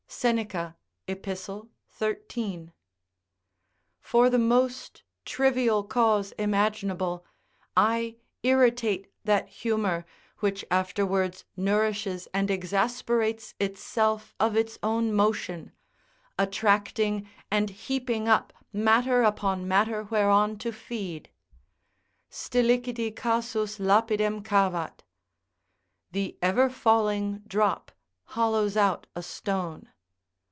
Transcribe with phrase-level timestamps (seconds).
[0.21, 0.75] Seneca,
[1.07, 2.73] Ep., 13.]
[4.01, 7.25] for the most trivial cause imaginable,
[7.77, 10.05] I irritate that humour,
[10.39, 15.71] which afterwards nourishes and exasperates itself of its own motion;
[16.37, 21.29] attracting and heaping up matter upon matter whereon to feed:
[22.29, 25.03] "Stillicidi casus lapidem cavat:"
[26.11, 27.91] ["The ever falling drop
[28.25, 29.87] hollows out a stone."